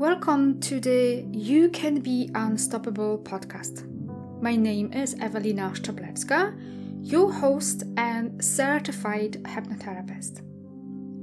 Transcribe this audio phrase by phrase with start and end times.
[0.00, 3.84] Welcome to the You Can Be Unstoppable podcast.
[4.40, 6.54] My name is Evelina Szczeblewska,
[7.02, 10.40] your host and certified hypnotherapist.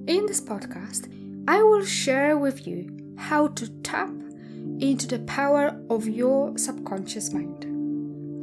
[0.07, 1.11] In this podcast,
[1.47, 4.11] I will share with you how to tap
[4.79, 7.65] into the power of your subconscious mind.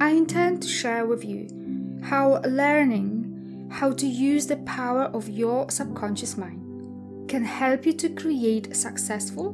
[0.02, 1.46] I intend to share with you
[2.02, 3.13] how learning
[3.74, 8.74] how to use the power of your subconscious mind can help you to create a
[8.74, 9.50] successful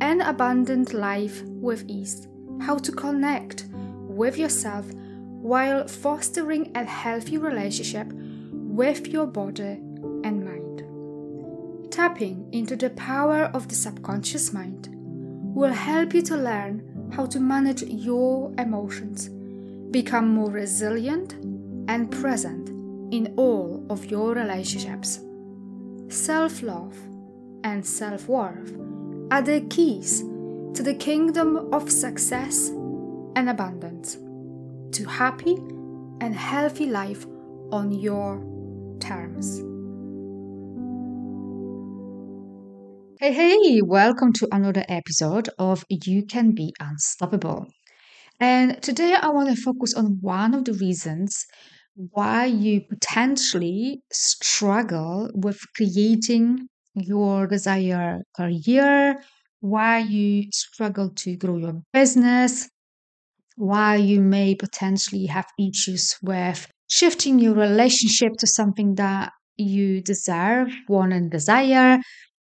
[0.00, 2.28] and abundant life with ease,
[2.60, 8.06] how to connect with yourself while fostering a healthy relationship
[8.52, 9.80] with your body
[10.22, 11.90] and mind.
[11.90, 14.88] Tapping into the power of the subconscious mind
[15.52, 19.28] will help you to learn how to manage your emotions,
[19.90, 21.32] become more resilient
[21.88, 22.77] and present
[23.10, 25.20] in all of your relationships.
[26.08, 26.96] Self love
[27.64, 28.76] and self worth
[29.30, 30.20] are the keys
[30.74, 32.68] to the kingdom of success
[33.36, 34.18] and abundance,
[34.96, 35.56] to happy
[36.20, 37.26] and healthy life
[37.70, 38.38] on your
[39.00, 39.62] terms.
[43.20, 47.66] Hey, hey, welcome to another episode of You Can Be Unstoppable.
[48.38, 51.44] And today I want to focus on one of the reasons
[52.12, 59.20] why you potentially struggle with creating your desired career,
[59.60, 62.68] why you struggle to grow your business,
[63.56, 70.68] why you may potentially have issues with shifting your relationship to something that you deserve,
[70.88, 71.98] want, and desire,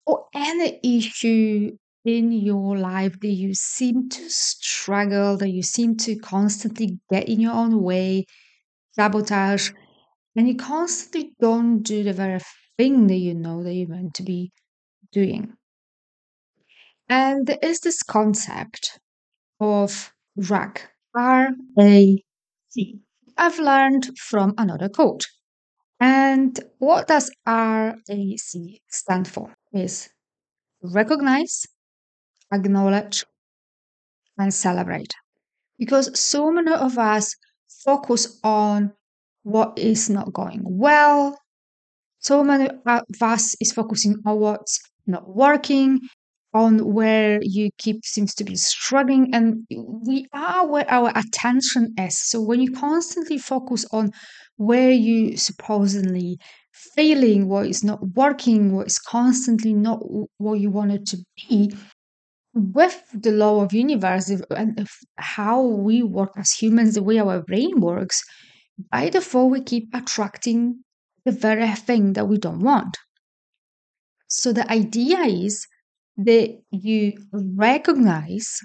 [0.06, 6.16] or any issue in your life that you seem to struggle, that you seem to
[6.18, 8.24] constantly get in your own way,
[9.00, 9.70] sabotage,
[10.36, 12.38] and you constantly don't do the very
[12.76, 14.52] thing that you know that you're meant to be
[15.10, 15.54] doing.
[17.08, 19.00] And there is this concept
[19.58, 22.22] of RAC, R A
[22.68, 23.00] C.
[23.38, 25.24] I've learned from another coach.
[25.98, 27.96] And what does RAC
[28.90, 29.54] stand for?
[29.72, 30.10] Is
[30.82, 31.64] recognize,
[32.52, 33.24] acknowledge,
[34.36, 35.14] and celebrate.
[35.78, 37.34] Because so many of us
[37.84, 38.92] focus on
[39.42, 41.38] what is not going well.
[42.18, 46.00] So many of us is focusing on what's not working,
[46.52, 49.66] on where you keep seems to be struggling, and
[50.06, 52.20] we are where our attention is.
[52.20, 54.10] So when you constantly focus on
[54.56, 56.38] where you supposedly
[56.94, 60.00] failing, what is not working, what is constantly not
[60.38, 61.72] what you want it to be,
[62.54, 67.80] with the law of universe and how we work as humans, the way our brain
[67.80, 68.22] works,
[68.90, 70.82] by default we keep attracting
[71.24, 72.96] the very thing that we don't want.
[74.28, 75.66] So the idea is
[76.16, 78.60] that you recognize,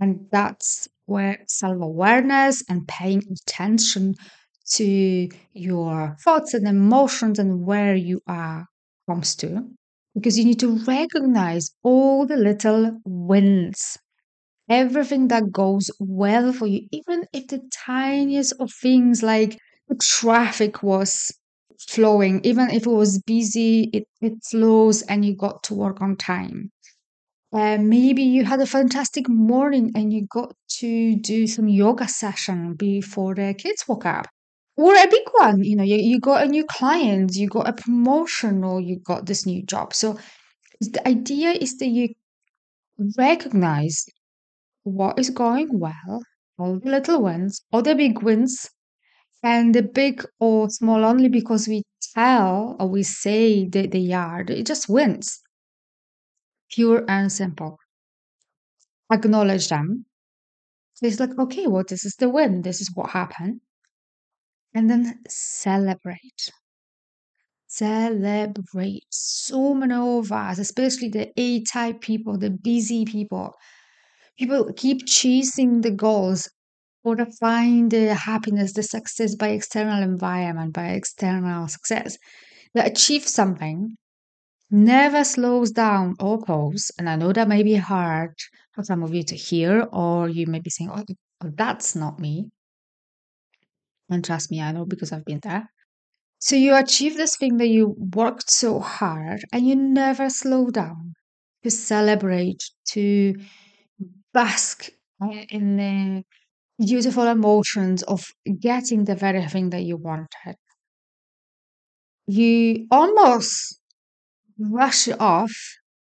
[0.00, 4.14] and that's where self awareness and paying attention
[4.72, 8.66] to your thoughts and emotions and where you are
[9.08, 9.68] comes to
[10.14, 13.98] because you need to recognize all the little wins
[14.68, 19.58] everything that goes well for you even if the tiniest of things like
[19.88, 21.32] the traffic was
[21.88, 26.16] flowing even if it was busy it, it flows and you got to work on
[26.16, 26.70] time.
[27.52, 32.74] Uh, maybe you had a fantastic morning and you got to do some yoga session
[32.74, 34.26] before the kids woke up
[34.76, 37.72] or a big one you know you, you got a new client you got a
[37.72, 39.94] promotion or you got this new job.
[39.94, 40.18] So
[40.80, 42.08] the idea is that you
[43.18, 44.04] recognize
[44.84, 46.22] what is going well
[46.58, 48.70] all the little wins all the big wins
[49.42, 51.82] and the big or small only because we
[52.14, 55.40] tell or we say that they are it just wins.
[56.68, 57.78] Pure and simple.
[59.10, 60.04] Acknowledge them.
[61.02, 62.62] It's like okay well this is the win.
[62.62, 63.60] This is what happened
[64.74, 66.50] and then celebrate.
[67.66, 69.04] Celebrate.
[69.10, 73.54] So many of us, especially the A type people, the busy people,
[74.38, 76.48] people keep chasing the goals
[77.02, 82.16] or find the happiness, the success by external environment, by external success.
[82.74, 83.96] They achieve something,
[84.70, 86.90] never slows down or pause.
[86.98, 88.34] And I know that may be hard
[88.72, 91.04] for some of you to hear, or you may be saying, oh,
[91.40, 92.50] that's not me.
[94.10, 95.70] And trust me, I know because I've been there.
[96.38, 101.14] So you achieve this thing that you worked so hard and you never slow down
[101.62, 103.34] to celebrate, to
[104.34, 104.90] bask
[105.48, 106.22] in the
[106.84, 108.26] beautiful emotions of
[108.60, 110.56] getting the very thing that you wanted.
[112.26, 113.80] You almost
[114.58, 115.52] rush it off.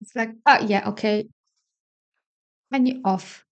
[0.02, 1.28] It's like, oh, yeah, okay.
[2.72, 3.46] And you're off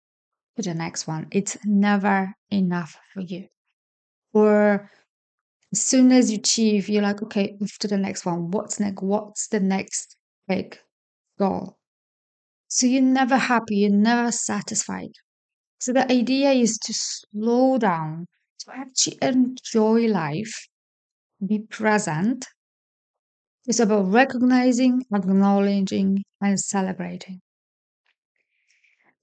[0.56, 1.26] to the next one.
[1.30, 3.48] It's never enough for you.
[4.38, 4.90] Or
[5.72, 8.50] as soon as you achieve, you're like, okay, move to the next one.
[8.50, 9.02] What's next?
[9.02, 10.78] What's the next big
[11.38, 11.76] goal?
[12.68, 15.12] So you're never happy, you're never satisfied.
[15.80, 18.26] So the idea is to slow down,
[18.60, 20.68] to actually enjoy life,
[21.44, 22.46] be present.
[23.66, 27.40] It's about recognizing, acknowledging, and celebrating.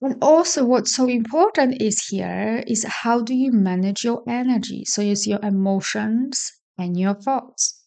[0.02, 4.84] And also, what's so important is here is how do you manage your energy?
[4.86, 7.82] So it's your emotions and your thoughts.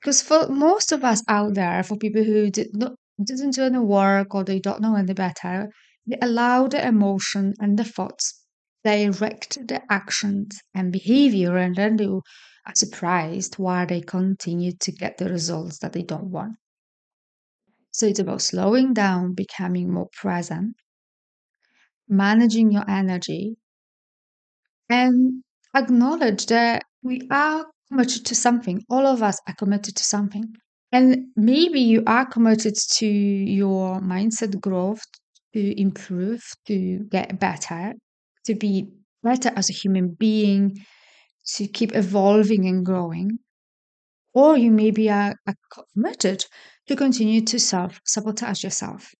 [0.00, 3.78] Because for most of us out there, for people who did not, didn't do any
[3.78, 5.70] work or they don't know any better,
[6.06, 8.42] they allow the emotion and the thoughts
[8.82, 12.22] direct the actions and behavior, and then they are
[12.74, 16.56] surprised why they continue to get the results that they don't want.
[17.92, 20.74] So it's about slowing down, becoming more present,
[22.12, 23.56] managing your energy,
[24.88, 25.42] and
[25.74, 28.84] acknowledge that we are committed to something.
[28.90, 30.54] All of us are committed to something.
[30.92, 35.02] And maybe you are committed to your mindset growth,
[35.54, 37.94] to improve, to get better,
[38.44, 38.88] to be
[39.22, 40.76] better as a human being,
[41.54, 43.38] to keep evolving and growing.
[44.34, 45.34] Or you maybe are,
[45.94, 46.44] committed
[46.88, 49.10] to continue to self sabotage yourself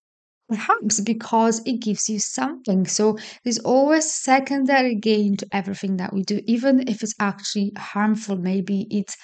[0.48, 2.86] perhaps because it gives you something.
[2.86, 8.36] So there's always secondary gain to everything that we do, even if it's actually harmful.
[8.36, 9.16] Maybe it's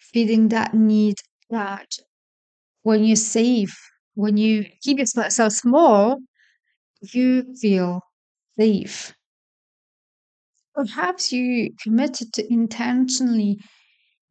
[0.00, 1.16] feeding that need
[1.50, 1.88] that
[2.82, 3.74] when you save,
[4.14, 6.18] when you keep yourself small,
[7.12, 8.02] you feel
[8.58, 9.14] safe.
[10.74, 13.58] Perhaps you committed to intentionally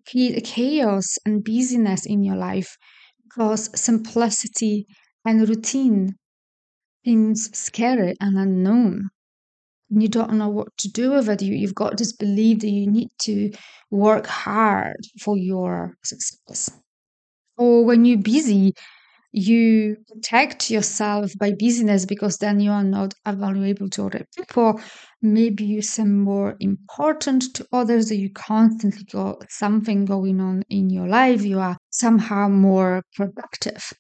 [0.09, 2.77] create a chaos and busyness in your life
[3.23, 4.87] because simplicity
[5.27, 6.15] and routine
[7.06, 9.09] seems scary and unknown.
[9.89, 11.41] And you don't know what to do with it.
[11.41, 13.51] You, you've got this belief that you need to
[13.91, 16.71] work hard for your success.
[17.57, 18.74] Or when you're busy,
[19.33, 24.80] you protect yourself by busyness because then you are not available to other people.
[25.21, 31.07] Maybe you seem more important to others, you constantly got something going on in your
[31.07, 31.44] life.
[31.44, 33.94] You are somehow more productive.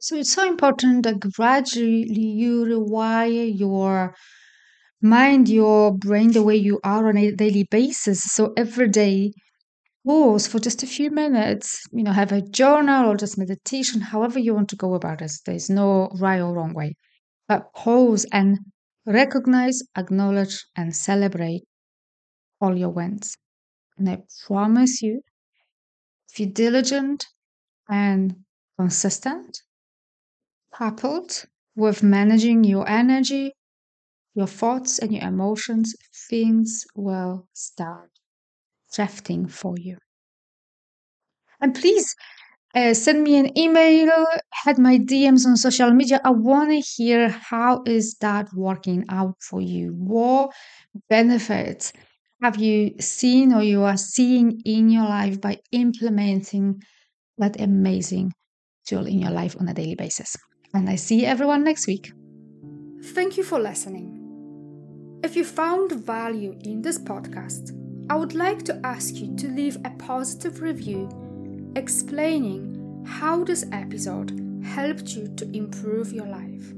[0.00, 4.16] So it's so important that gradually you rewire your
[5.02, 8.22] mind, your brain, the way you are on a daily basis.
[8.24, 9.32] So every day,
[10.06, 14.38] pause for just a few minutes, you know, have a journal or just meditation, however
[14.38, 15.32] you want to go about it.
[15.46, 16.94] There's no right or wrong way.
[17.48, 18.58] But pause and
[19.06, 21.64] recognize, acknowledge, and celebrate
[22.60, 23.36] all your wins.
[23.98, 25.22] And I promise you,
[26.30, 27.26] if you're diligent
[27.88, 28.44] and
[28.78, 29.62] consistent,
[30.80, 31.44] coupled
[31.76, 33.52] with managing your energy,
[34.34, 35.94] your thoughts, and your emotions,
[36.30, 38.10] things will start
[38.94, 39.98] drafting for you.
[41.60, 42.16] And please
[42.74, 46.20] uh, send me an email, head my DMs on social media.
[46.24, 49.92] I want to hear how is that working out for you?
[49.98, 50.52] What
[51.10, 51.92] benefits
[52.42, 56.80] have you seen or you are seeing in your life by implementing
[57.38, 58.32] that amazing
[58.86, 60.36] tool in your life on a daily basis?
[60.74, 62.12] And I see everyone next week.
[63.02, 64.16] Thank you for listening.
[65.22, 67.76] If you found value in this podcast,
[68.10, 71.08] I would like to ask you to leave a positive review
[71.76, 76.72] explaining how this episode helped you to improve your life.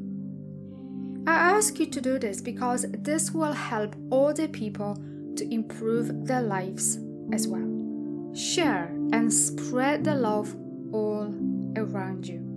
[1.26, 4.96] I ask you to do this because this will help other people
[5.36, 6.98] to improve their lives
[7.32, 8.34] as well.
[8.34, 10.54] Share and spread the love
[10.92, 11.34] all
[11.76, 12.51] around you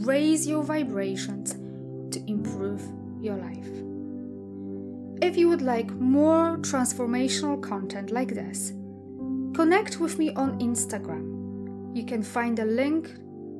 [0.00, 1.52] raise your vibrations
[2.12, 2.82] to improve
[3.20, 3.68] your life.
[5.22, 8.72] If you would like more transformational content like this,
[9.54, 11.96] connect with me on Instagram.
[11.96, 13.08] You can find a link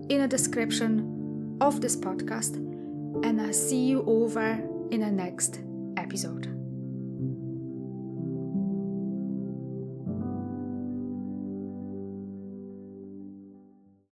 [0.09, 2.57] in the description of this podcast,
[3.25, 4.61] and I'll see you over
[4.91, 5.61] in the next
[5.97, 6.64] episode.